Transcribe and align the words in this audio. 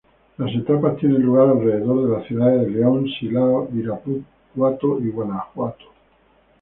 Las 0.39 0.51
etapas 0.55 0.97
tienen 0.97 1.21
lugar 1.21 1.49
alrededor 1.49 2.07
de 2.09 2.17
las 2.17 2.25
ciudades 2.25 2.61
de 2.63 2.71
León, 2.71 3.05
Silao, 3.19 3.69
Irapuato 3.71 4.99
y 4.99 5.11
Guanajuato. 5.11 5.85